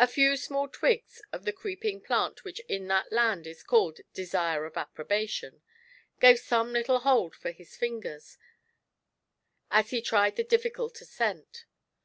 A 0.00 0.08
few 0.08 0.36
small 0.36 0.66
twigs 0.66 1.22
of 1.32 1.44
the 1.44 1.52
creeping 1.52 2.00
plant 2.00 2.42
which 2.42 2.58
in 2.68 2.88
that 2.88 3.12
land 3.12 3.46
is 3.46 3.62
called" 3.62 4.00
Desire 4.22 4.64
of 4.66 4.76
Approbation," 4.76 5.62
gave 6.18 6.40
some 6.40 6.72
little 6.72 6.98
hold 6.98 7.36
for 7.36 7.52
his 7.52 7.76
fingers, 7.76 8.36
as 9.70 9.90
he 9.90 10.02
tried 10.02 10.34
the 10.34 10.42
difficult 10.42 11.00
ascent. 11.00 11.66